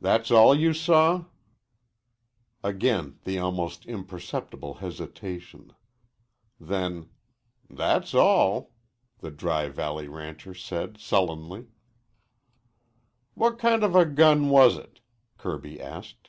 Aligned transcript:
"That's 0.00 0.32
all 0.32 0.56
you 0.56 0.72
saw?" 0.74 1.26
Again 2.64 3.20
the 3.22 3.38
almost 3.38 3.86
imperceptible 3.86 4.74
hesitation. 4.74 5.72
Then, 6.58 7.10
"That's 7.70 8.12
all," 8.12 8.72
the 9.20 9.30
Dry 9.30 9.68
Valley 9.68 10.08
rancher 10.08 10.52
said 10.54 10.98
sullenly. 10.98 11.68
"What 13.34 13.56
kind 13.56 13.84
of 13.84 13.94
a 13.94 14.04
gun 14.04 14.48
was 14.48 14.76
it?" 14.76 14.98
Kirby 15.38 15.80
asked. 15.80 16.28